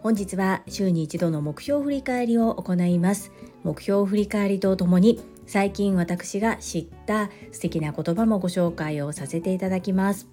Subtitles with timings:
[0.00, 3.30] 本日は週に一度の目標振り返りを行います。
[3.62, 10.26] 目標振り返りとともに最近私が知った素敵な言葉もご紹介をさせていただきます。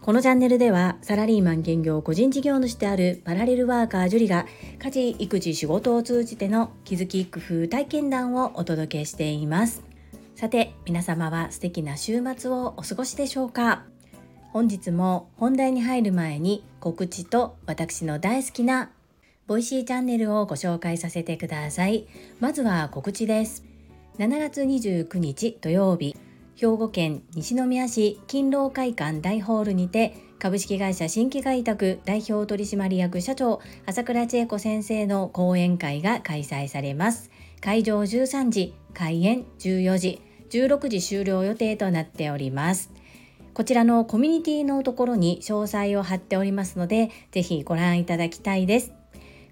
[0.00, 4.46] このチャンネルではサラリーマン兼業個人事業主であるパラレルワーカージュリが
[4.78, 9.82] 家事育児仕事を通じての気づき工夫体験談をお届けしています。
[10.34, 13.93] さて皆様は素敵な週末をお過ごしでしょうか？
[14.54, 18.92] 本日も本題に入る前に告知と私の大好きな
[19.48, 22.06] Voicy チャンネルをご紹介させてください。
[22.38, 23.64] まずは告知です。
[24.16, 26.16] 7月29日土曜日
[26.54, 37.32] 兵庫県西宮市勤労会館大ホールにて株式会社新規開拓代表取締役社長朝倉千恵子先生の講演会が開催されます。
[37.60, 42.93] 開場13時開演14時16時終了予定となっております。
[43.54, 48.92] こちらのコミュニティのところに詳細を貼っておりますのでぜひご覧いただきたいです。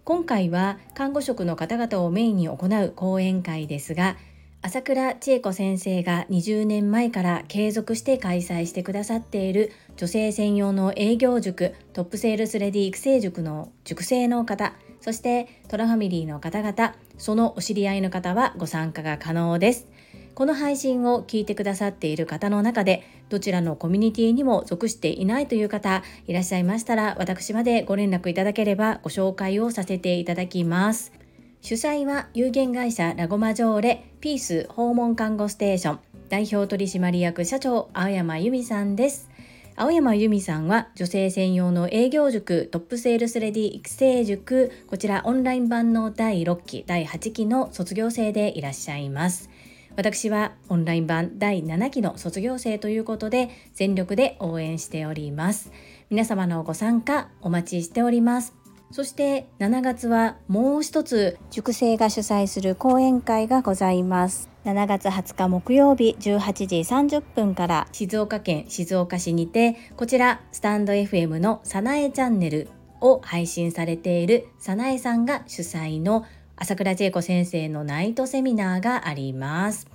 [0.05, 4.17] 今回は看護職の方々をメインに行う講演会ですが
[4.61, 19.87] 朝倉千恵子先生が20年前から継続して開催してくださっている女性専用の営業塾トップセールスレディ育成塾の塾生の方そしてトラファミリーの方々そのお知り合いの方はご参加が可能です。
[20.35, 31.13] この配信を聞いてくださっている方の中でどちらのコミュニティにも属していないという方いらっしゃいましたら私までご連絡いただければご紹介をさせていただきます。
[31.61, 39.31] 主催は有限会社ラゴマジョーレピース訪問看護ステーション代表取締役社長青山由美さんです。
[39.77, 49.49] 青山由美さんは女性専用の営業塾トップセールスレディ育成塾こちらオンライン版の第6期第8期の卒業生でいらっしゃいます。
[49.97, 55.71] 私はオンライン版第7期の卒業生ということで全力で応援しております。
[56.11, 58.55] 皆様のご参加お待ちしております。
[58.91, 64.51] そして7月はもう一つ塾生が主催する講演会がございます。
[64.65, 72.69] 7月20日木曜日18時30分から静岡県静岡市にてこちらスタンド FM のさなえチャンネル
[73.01, 76.25] を配信されているさなえさんが主催の
[76.63, 79.89] 朝倉千恵子先生のナイトセミナーがあります。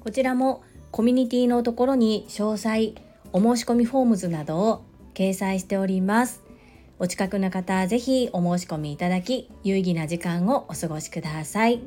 [0.00, 2.92] こちらもコミュニティのところに詳細
[3.32, 6.42] お申し込みフォームズなどを掲載しております。
[6.98, 11.80] お近くの方ぜひお申し込みいただき有意義な時間をお過ごしください。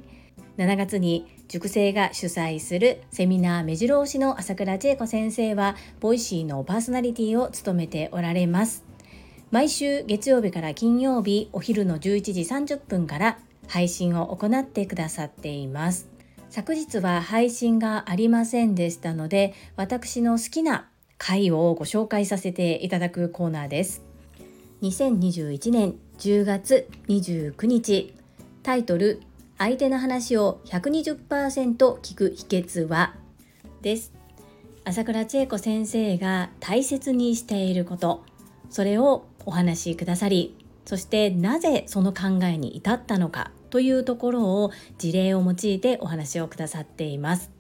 [0.58, 8.84] 7月に塾生が主催するセミナー目白押しの朝倉千恵子先生は Voicy のパーソナリティを務めておられます。
[9.52, 13.38] 毎週月曜日から金曜日お昼の11時30分から
[13.68, 16.10] 配信を行ってくださっています。
[16.50, 20.88] 昨日は配信がありませんでしたので私の好きな
[21.18, 24.04] 回をご紹介させていただくコーナーです。
[24.82, 28.14] 2021年10月29日
[28.62, 29.22] タイトル
[29.58, 33.16] 相手の話を120%聞く秘訣は？
[33.82, 34.14] です。
[34.86, 38.26] 朝倉千恵子先生が大切にしていること
[38.70, 47.52] それをお話しくださりそしてなぜその考えに至ったのかというところを事例を用いてお話をくださっています。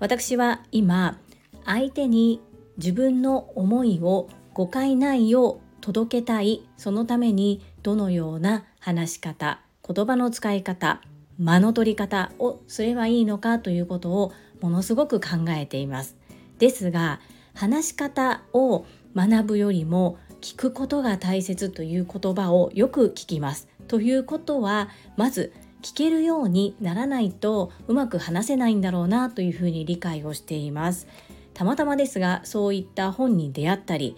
[0.00, 1.18] 私は今
[1.64, 2.40] 相手に
[2.76, 11.00] 自分の思いを誤解ないよう届けたいそのためにどのような話し方言葉の使い方
[11.38, 16.16] 間の取り方をすればいいのかということをものすごく考えています。
[16.58, 17.20] ですが
[17.54, 23.68] 話し方を学ぶよりも聞くことが大切という言葉をよく聞きます。
[23.88, 31.06] ということはまず聞けるようにならないとうまく話せないんだろうなというふうに理解をしています。
[31.54, 34.16] たまたまですがそういった本に出会ったり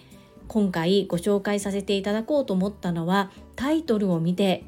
[0.48, 4.64] 今回ご紹介させていただこうと思ったのはタイトルを見て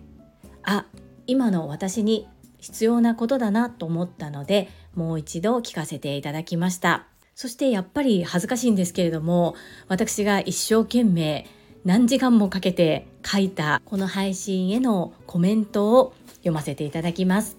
[0.63, 0.87] あ
[1.27, 2.29] 今の私に
[2.59, 7.07] 必要なことだなと思ったのでもう一度聞かせていただきました。
[7.37, 9.57] そしてやっぱり恥ずかしいんですけれども
[9.89, 11.47] 私が一生懸命
[11.85, 17.59] 何時間もかけて書いたこの配信へのコメントを読ませていただきます。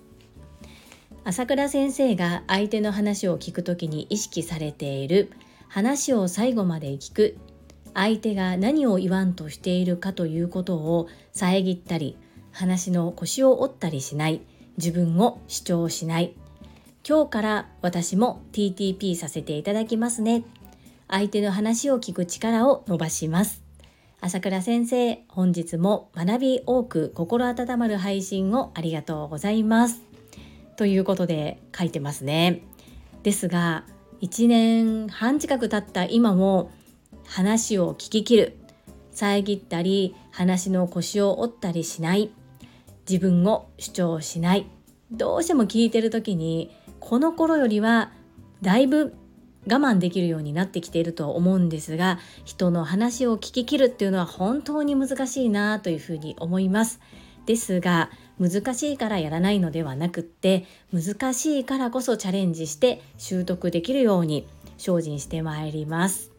[1.23, 5.31] 朝倉先生が相手の話を聞くときに意識されている
[5.67, 7.37] 話を最後まで聞く
[7.93, 12.17] 相手が何を言わんとしているかということを遮ったり
[12.51, 14.41] 話の腰を折ったりしない
[14.77, 16.33] 自分を主張しない
[17.09, 20.43] 今日から私も TTP させていただきますね。
[21.07, 23.63] 相手の話を聞く力を伸ばします。
[24.19, 30.01] 朝倉先生本日も学び多く心温まる配信をありがとうございます。
[30.75, 32.63] ということで書いてますね。
[33.23, 33.85] ですが
[34.19, 36.71] 1年半近く経った今も
[37.25, 38.57] 話を聞き切る
[39.11, 42.31] 遮ったり話の腰を折ったりしない
[43.09, 44.65] 自分を主張しない
[45.09, 46.69] どうしても聞いてる時に
[47.07, 48.11] この頃よりは
[48.61, 49.15] だいぶ
[49.65, 56.99] 我慢できるようになってきていると思うんですが人の話を聞き切るっていうのは本当に難しいなというふうに思います。
[57.45, 58.09] ですが
[58.41, 64.45] 難しいからやらないのではなくって難しいからこそチャレンジして習得できるように
[64.77, 66.33] 精進してまいります。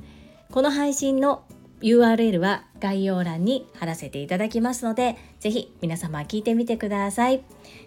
[0.51, 1.45] この配信の
[1.81, 7.43] URL は概要欄に貼らせていただきますので是非皆様聞いてみてください。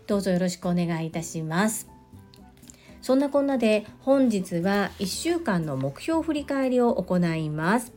[0.07, 1.90] どうぞよろしくお願いいたします。
[3.01, 7.93] そんなこんなで本日は1週間の目標振り返りを行います。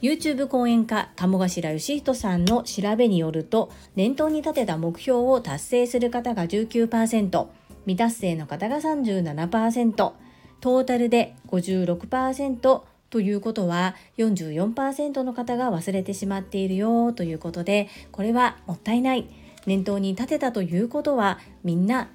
[0.00, 7.46] YouTube 講演家鴨頭義人さんの調べによると念頭に立てた目標を達成する方が19%
[7.84, 19.26] 未達成の方が37%トータルで56%ということは44%の方が忘れてしまっているよということでこれはもったいない。
[19.66, 22.08] 念頭に立てたということはみんな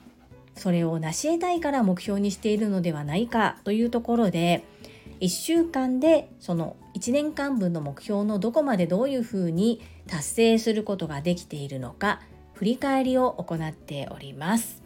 [0.55, 4.63] それを成し得たいから目標にしているのではないかというところで
[5.19, 12.21] 1週間でその1年間分の目標のどこまでどういうふうに達成することができているのか
[12.53, 14.81] 振り返りを行っております。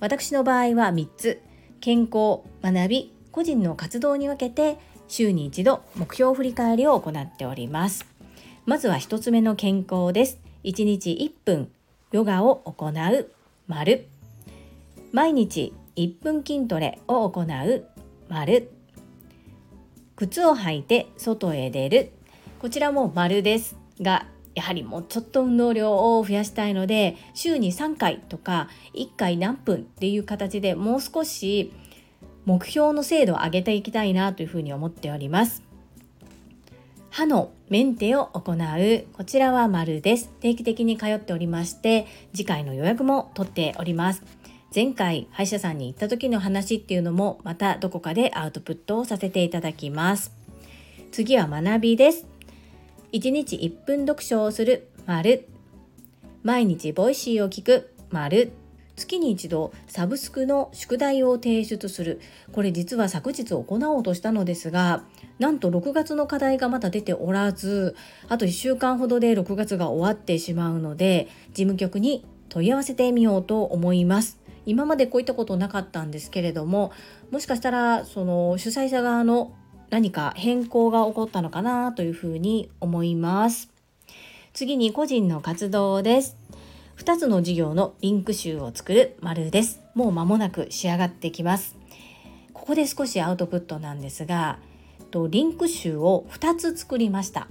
[0.00, 1.40] 私の場合は3つ。
[1.80, 4.78] 健康学び個人の活動に分けて
[5.08, 8.06] 週に一度目標振り返りを行っております。
[8.66, 10.38] まずは1つ目の健康です。
[10.62, 11.72] 1日1分
[12.12, 13.30] ヨガを行う。
[13.66, 14.11] 丸。
[15.12, 17.84] 毎日1分筋トレを行う。
[18.30, 18.70] 丸。
[20.16, 22.12] 靴を履いて外へ出る。
[22.58, 24.24] こちらも丸ですが
[24.54, 31.72] やはりもうちょっと運動量を増やしたいので週に3回とか1回何分っていう形でもう少し
[32.46, 35.62] 目標の精度を上げていきたいなというふうに思っております。
[37.10, 39.04] 歯のメンテを行う。
[39.12, 40.30] こちらは丸です。
[40.40, 44.41] 定期的に通っておりまして次回の予約も取っております。
[44.74, 50.32] 前回歯医者さんに行った時の話っていうのもまたどこかでアウトプットをさせていただきます。
[51.10, 52.26] 次は学びです。
[53.12, 54.88] 1日1分読書をする。
[55.04, 55.46] 丸。
[56.42, 57.92] 毎日 Voicy を聞く。
[58.08, 58.52] 丸。
[58.96, 62.22] 月に一度サブスクの宿題を提出する。
[62.52, 65.04] これ実は昨日行おうとしたのですが
[65.38, 67.94] なんと6月の課題がまだ出ておらず
[68.30, 74.41] あと1週間ほどで6月が終わってしまうので事務局に問い合わせてみようと思います。
[74.66, 76.92] 今までこういったことなかったんですけれども
[77.30, 79.54] もしかしたらその主催者側の
[79.90, 83.70] 何か変更が起こったのかなというふうに思います。
[84.54, 86.36] 次に個人の活動です。
[86.96, 89.80] 2つの事業のリンク集を作る丸です。
[89.94, 91.76] もう間もなく仕上がってきます。
[92.54, 94.58] ここで少しアウトプットなんですが
[95.30, 97.48] リンク集を2つ作りました。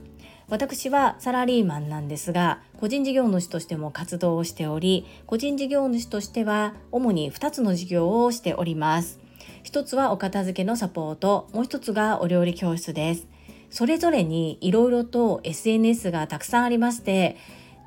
[0.52, 9.22] 私はサラリーマンなんですが個人事業主としても活動をしており個人事業主としては主に2つの事業をしております。
[9.64, 13.28] 一つはお片付けのサポートもう一つがお料理教室です。
[13.70, 17.38] それぞれにいろいろと SNS がたくさんありまして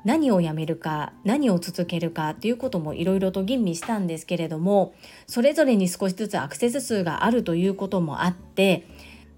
[0.03, 4.95] 何をやめるか何を続けるかっていうこともいろいろと吟味したんですけれども
[5.27, 8.87] それぞれに少しずつアクセス数があるということもあって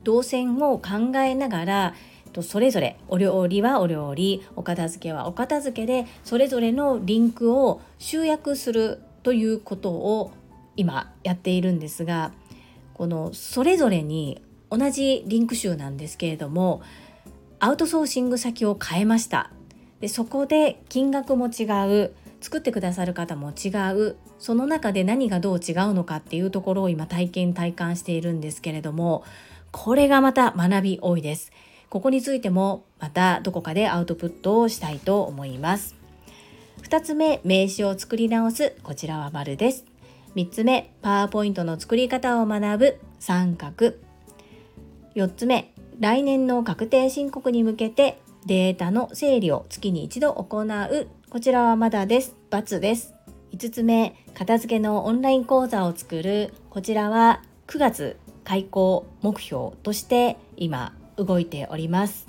[0.06, 1.94] 動線を考えながら
[2.38, 4.46] とそれぞれお料理はお料理。
[4.56, 10.32] お片付けはお片付けでそれぞれのリンクを集約するということを
[10.76, 12.32] 今やっているんですが
[12.94, 16.82] このそれぞれに同じリンク集なんですけれども
[17.60, 19.50] アウトソーシング先を変えました。
[20.00, 21.64] でそこで金額も違
[22.04, 29.24] う作ってくださる方も違うその中で何がどう違うのかっていうところを今体験体感しているんですけれども
[29.72, 31.52] これがまた学び多いです。
[31.90, 35.96] ここについてもまたどこかでアウトプットをしたいと思います。
[36.84, 38.76] 2つ目名刺を作り直す。
[38.84, 39.86] こちらは丸です。
[40.36, 43.00] 3つ目パワーポイントの作り方を学ぶ。
[43.20, 43.94] 三角。
[45.16, 51.08] 4つ目来年の確定申告に向けてデータの整理を月に一度行う。
[51.30, 53.14] こちらはまだです×です。
[53.54, 56.54] 5つ目片付けのオンライン講座を作る。
[56.70, 62.28] こちらは9月開講目標として今動いております。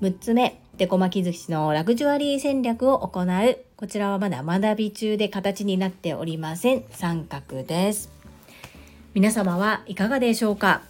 [0.00, 3.58] 6つ目、デコ巻き寿司のラグジュアリー戦略を行う。
[3.76, 6.84] こちらはまだ学び中で形になっておりません。
[6.90, 8.10] 三角です。
[9.14, 10.82] 皆様はいかがでしょうか？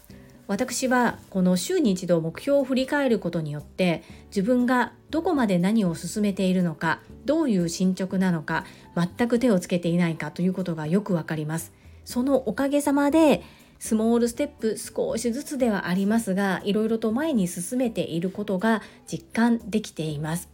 [0.46, 8.64] 私はこの週に一度目標を振り返ることによって自分がどこまで何を進めているのかどういう進捗なのか
[8.96, 11.72] 全く手をつけていないかということがよくわかります
[12.06, 13.42] そのおかげさまで
[13.78, 20.48] スモールステップ少しずつではありますがいろいろと前に進めていることが実感できています。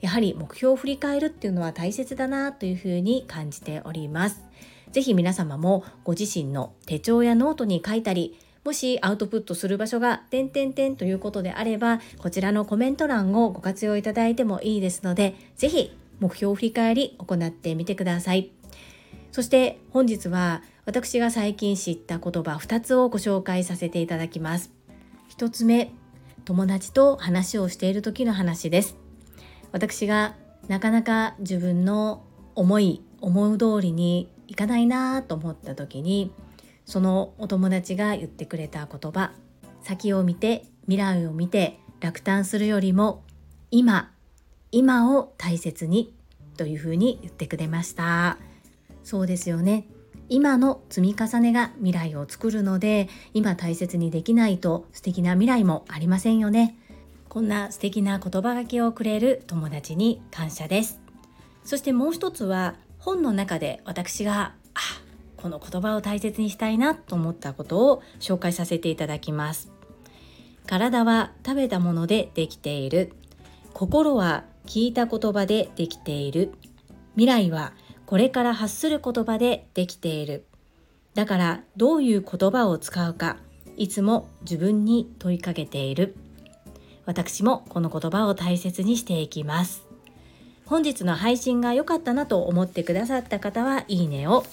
[0.00, 4.42] やはり目標を振り返るっていうのは大切だなというふうに感じております。
[4.92, 18.50] ぜひ皆様もご自身の手帳やノートに書いたりもしアウトプットする場所が点々点ということであればこちらのコメント欄をご活用いただいてもいいですのでぜひ目標振り返り行ってみてください。
[19.32, 24.72] そして本日は私が最近知った言葉2つをご紹介させていただきます。
[25.36, 25.92] 1つ目
[26.44, 28.96] 友達と話をしている時の話です。
[29.72, 30.34] 私が
[30.68, 36.32] なかなか自分の思い思う通りにいかないなと思った時に
[36.84, 39.32] そのお友達が言ってくれた言葉
[39.82, 43.22] 先を見て未来を見て落胆するよりも
[43.70, 44.12] 今
[44.72, 46.14] 今を大切に
[46.56, 48.38] というふうに言ってくれました。
[49.02, 49.86] そうですよね。
[50.28, 56.76] 今の積み重ねが未来を作るので今大切にできないと素敵な未来もありませんよね。
[57.28, 61.00] こんな素敵な言葉書きをくれる友達に感謝です。
[61.64, 64.80] そしてもう一つは本の中で私があ
[65.36, 69.72] この言葉を大切にしたいなと思ったことを紹介させていただきます。
[70.66, 73.12] 体は食べたものでできている。
[73.72, 76.52] 心は聞いた言葉でできている。
[77.14, 77.72] 未来は
[78.10, 80.44] これから発する言葉でできている。
[81.14, 83.36] だからどういう言葉を使うか
[83.76, 86.16] いつも自分に問いかけている。
[87.06, 89.86] 私もこの言葉を大切にしていきます。
[90.66, 94.44] 本日の配信が良かったなと思ってくださった方はいいねを。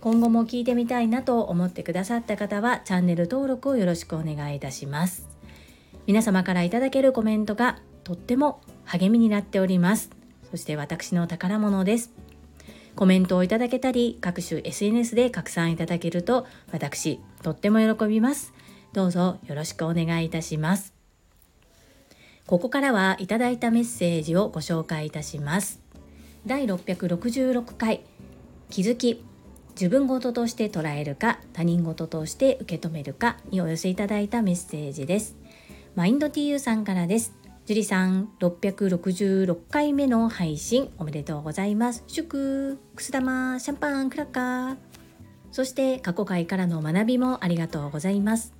[0.00, 5.28] 今後も聞いてみたいなと思ってくださった方はチャンネル登録をよろしくお願いいたします。
[6.06, 10.08] 皆様からいただけるコメントがとっても励みになっております。
[10.50, 12.21] そして私の宝物です。
[12.94, 18.52] コメントをいただけたり各種 SNS で拡散いただけると私とっても喜びます。
[18.92, 20.94] どうぞよろしくお願いいたします。
[22.46, 25.80] ここからはいただいたメッセージをご紹介いたします。
[26.46, 28.02] 第666回
[28.68, 29.24] 気づき
[29.70, 35.36] 自分事として捉えるか他人事として受け止めるかにお寄せいただいたメッセージです。
[35.94, 37.32] マインド TU さんからです。
[37.64, 44.76] ジュリさん666回目の配信おめでとうございます祝くす玉シャンパンクラッカー
[45.50, 48.52] そして過去回からの学びもありがとうございます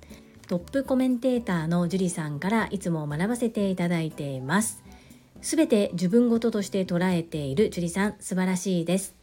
[0.47, 4.83] トップコメンテーターのジュリさんからいつも学ばせていただいています。
[5.41, 9.15] すべて自分事として捉えているジュリさん素晴らしいです。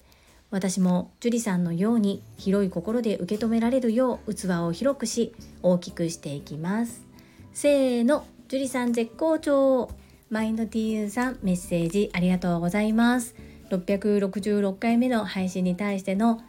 [0.50, 7.06] 私もジュリさんのように広い心で受け止められるよう器を広くし大きくしていきます。
[7.52, 9.88] せーの、ジュリさん絶好調。
[10.28, 13.36] マインド TU さんメッセージありがとうございます。
[13.70, 16.40] 666回目の配信に対しての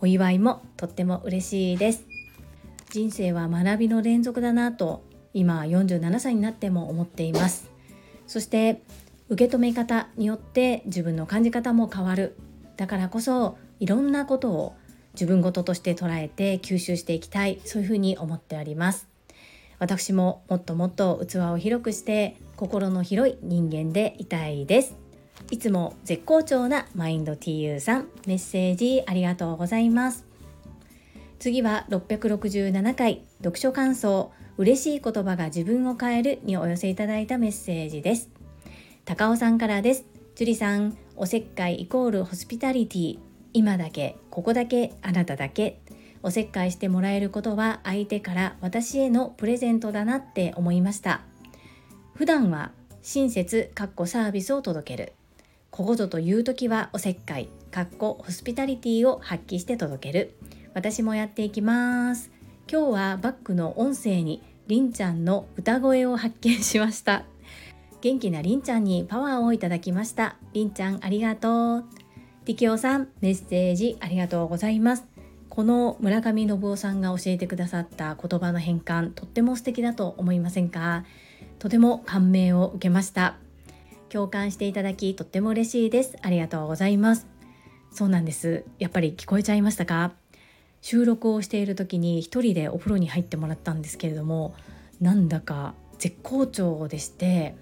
[0.00, 2.06] お祝いもとっても嬉しいです。
[2.90, 5.02] 人生は学びの連続だなと
[5.34, 7.68] 今47歳になっても思っています。
[8.28, 8.80] そして
[9.28, 12.36] 受け止め方によって自分の感じ方も変わる。
[12.76, 14.76] だからこそいろんなことを
[15.14, 17.60] 自分事として捉えて吸収していきたい。
[17.64, 19.09] そういうふうに思っております。
[19.80, 24.94] 私ももっともっと器を広くして心の広い人間でいたいです。
[25.50, 30.26] いつも絶好調なマインド TU さんメッセージありがとうございます。
[31.38, 38.28] 次は667回読書感想嬉しい言葉が自分を変えるにお寄せいただいたメッセージです。
[39.06, 40.04] 高尾さんからです。
[40.34, 43.18] 樹里さんおせっかいイコールホスピタリティ。
[43.54, 45.80] 今だけここだけあなただけ。
[46.22, 51.22] おせっかいしてもらえることは相手から私へのプレゼントだなって思いました。
[52.14, 52.72] 普段は
[53.02, 55.12] 親切かっこサービスを届ける。
[55.70, 60.36] ここぞという時はおせっかいかっこホスピタリティを発揮して届ける。
[60.74, 62.30] 私もやっていきます。
[62.70, 67.24] 今日はバックの音声にりんちゃんの歌声を発見しました。
[68.00, 70.36] 元気なりんちゃんにパワーをいただきました。
[70.52, 71.84] りんちゃんありがとう。
[72.44, 75.09] ティキオさんメッセージありがとうございます。
[75.60, 81.04] この村上信夫さんが教えてくださった言葉の変換とっても素敵だと思いませんか？
[81.58, 83.36] とても感銘を受けました。
[84.08, 86.16] 共感していただきとっても嬉しいです。
[86.22, 87.26] ありがとうございます。
[87.92, 88.64] そうなんです。
[88.78, 90.12] やっぱり聞こえちゃいましたか？
[90.80, 94.54] 収録をしている時に一人でお風呂に入ってもらったんですけれども
[94.98, 97.54] なんだか絶好調でして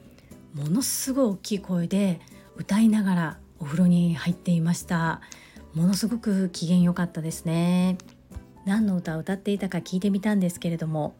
[0.54, 2.20] ものすごい大きい声で
[2.54, 5.20] 歌いながらお風呂に入っていました。
[5.78, 7.98] ものすごく機嫌良かったですね。
[8.64, 11.14] 何の歌を歌っていたか聞いてみたんですけれども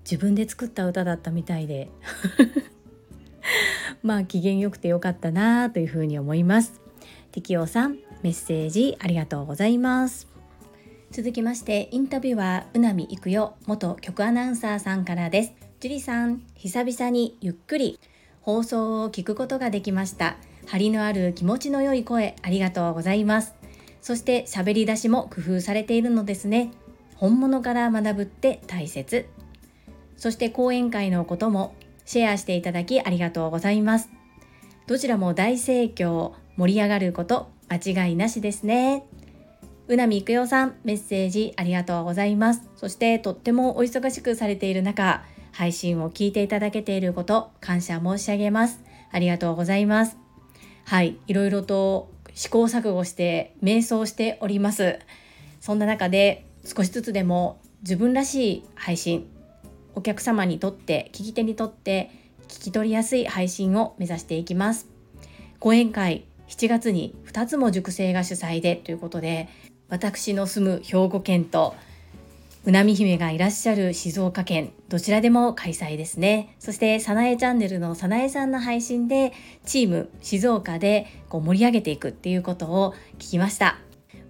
[0.00, 1.90] 自分で作った歌だったみたいで。
[4.02, 6.80] まあ機嫌良くてよかったなというふうに思います。
[7.32, 10.26] ティキオさんメッセージありがとうございます。
[11.10, 15.52] 続きましてインタビューはうなみいくよ元局アナウンサーさんからです。
[15.80, 18.00] 樹里さん久々にゆっくり。
[18.40, 20.38] 放送を聞くことができました。
[20.64, 23.57] 張りのある気持ちの良い声ありがとうございます。
[24.00, 26.70] そして喋り出しも工夫されているのですね。
[27.16, 29.28] 本物から学ぶって大切。
[30.16, 31.74] そして講演会のことも
[32.04, 34.08] シェアしていただきありがとうございます。
[34.86, 39.04] どちらも大盛況盛り上がること間違いなしですね。
[39.88, 42.68] うなみいくよさんメッセージありがとうございます。
[42.76, 48.80] そしてとってもお忙しくされている中配信を聞いていただけていること感謝申し上げます。
[49.10, 50.16] ありがとうございます。
[50.84, 55.00] はいいろいろと試行錯誤して瞑想しております。
[55.60, 59.28] そんな中で少しずつでも自分らしい配信
[59.96, 62.12] お客様にとって聞き手にとって
[62.46, 64.86] 聞き取りやすい配信を目指していきます。
[65.58, 69.48] 講演会7月に2つも塾生が主催でということで
[69.88, 71.74] 私の住む兵庫県と
[72.68, 76.54] うなみ姫がいらっしゃる静岡県どちらでも開催ですね。
[76.58, 79.32] そしてさなえチャンネルのさなえさんの配信で
[79.64, 83.78] チーム静岡でこう盛り上げていくっていうことを聞きました。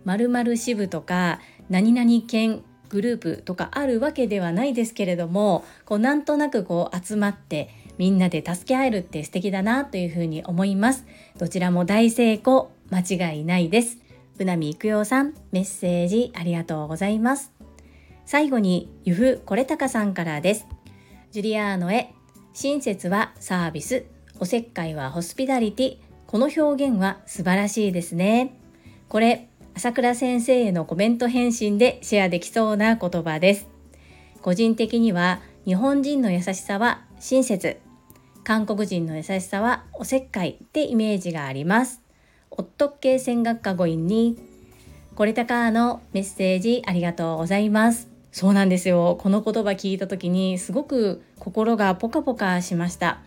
[0.05, 11.05] まるまる支部とか何々県グループとかあるわけではないですけれどもこうなんとなくこう集まってみんなで助け合えるって素敵だなというふうに思います。
[11.39, 13.99] どちらも大成功間違いないです。
[14.39, 17.58] うなみいくようさん、メッセージありがとうございます。
[18.29, 20.67] 最後に、ゆふこれたかさんからです。
[21.31, 22.13] ジュリアーノへ、
[22.53, 24.05] 親切はサービス、
[24.39, 28.55] おせっかいはホスピタリティ、この表現は素晴らしいですね。
[29.09, 33.67] これ、朝倉先生へのコメント返信でシェアできそうな言葉です。
[34.43, 37.79] 個人的には、日本人の優しさは親切、
[38.45, 42.03] 韓国人の優しさはおせっかいってイメージがあります。
[42.51, 44.37] 夫系専学科語員に
[45.15, 49.19] これたかのメッセージありがとうございますそうなんですよ。
[49.21, 53.19] この言葉聞いた時にすごく心がポカポカしました。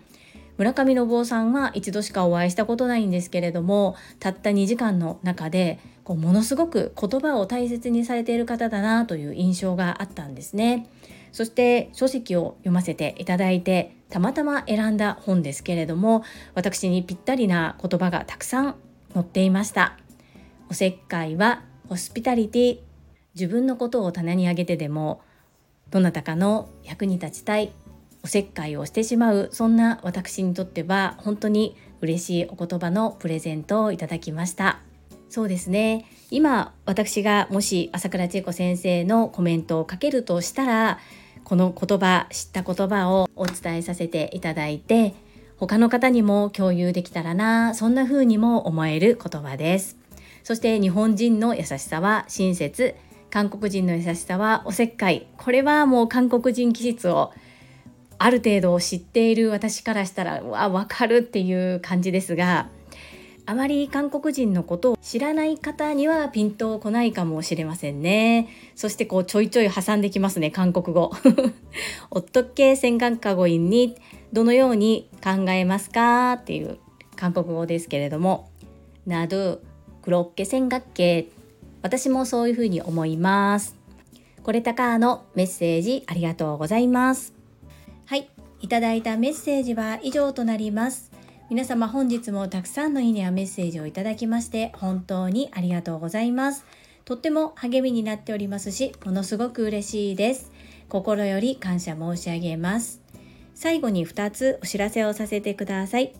[0.57, 10.87] 村上信夫さんは一度しかお会いしたことないんですけれどもたった2時間の中でこうものすごく言葉を大切にされている方だなという印象があったんですね。
[11.33, 18.75] そして書籍を読ませていただいてたまたま選んだ本ですけれども私にぴったりな言葉がたくさん
[19.13, 19.97] 載っていました。
[20.69, 22.90] おせっかいはホスピタリティ
[23.33, 25.21] 自分のことを棚に上げてでも
[25.89, 27.71] どなたかの役に立ちたい
[28.23, 34.79] おせっかいをしてしまうそんな私にとっては本当に嬉しいお言葉のプレゼントをいただきました。
[35.29, 36.05] そうですね。
[36.29, 40.99] 今私がもし朝倉千恵子先生のコメントをかけるとしたら
[41.43, 45.13] この言葉知った言葉をお伝えさせていただいて
[45.57, 49.97] 他の方にも共有できたらなそんな風にも思える言葉です。
[50.43, 52.95] そして日本人の優しさは親切。
[53.31, 57.31] 韓国人の優しさはおせっかいこれはもう韓国人気質を
[58.17, 62.69] ある程度知っている私からしたらわ分かるっていう感じですが
[63.45, 68.47] あまり韓国人のことを知らない方にはピンとこないかもしれませんね。
[68.75, 71.11] そしてこうちょいちょい挟んできますね、韓国語。
[72.11, 73.97] おっとっけ戦艦カゴインに
[74.31, 76.33] どのように考えますか？
[76.33, 76.77] っていう
[77.15, 78.49] 韓国語ですけれども、
[79.05, 79.59] など、
[80.03, 81.27] クロッケ戦学系。
[81.81, 83.75] 私もそういうふうに思います。
[84.43, 87.33] これたかのメッセージありがとうございます。
[88.05, 91.11] はい、いただいたメッセージは以上となります。
[91.49, 96.65] 皆様本日もたくさんのいいねやメッセージをいただきまして本当にありがとうございます。
[97.03, 100.51] とっても励みになっておりますし、ものすごく嬉しいです。
[100.87, 103.01] 心より感謝申し上げます。
[103.53, 106.13] 最後に2つお知らせをさせてください。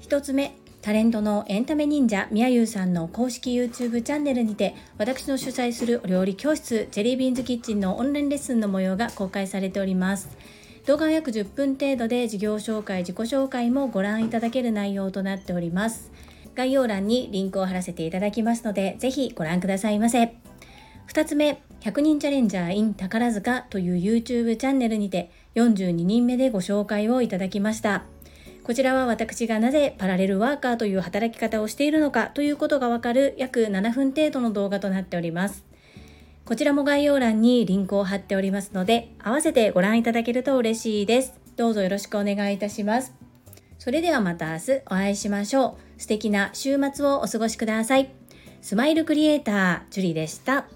[0.00, 10.36] 1つ目、タレントのエンタメ忍者みやゆうさんの公式 YouTube チャンネルにて私の主催するお料理教室ジェリービーンズキッチンのオンラインレッスンの模様が公開されております。
[10.86, 16.10] 動画は約10分程度で事業紹介、自己紹介もご覧いただける内容となっております。
[16.56, 20.34] 概要欄にリンクを貼らせていただきますので、ぜひご覧くださいませ。
[21.06, 28.04] 2つ目、100人チャレンジャー in 宝塚という YouTube チャンネルにて42人目でご紹介をいただきました。
[28.64, 35.64] こちらは私がなぜパラレルワーカーという働き方をしているのかということがわかる約7分程度の動画となっております。
[36.44, 41.34] こちらも概要欄にリンクを貼っておりますので、合わせてご覧いただけると嬉しいです。
[41.56, 43.12] どうぞよろしくお願いいたします。
[43.78, 46.00] それではまた明日お会いしましょう。
[46.00, 48.12] 素敵な週末をお過ごしください。
[48.60, 50.66] スマイルクリエイター、ジュリでした。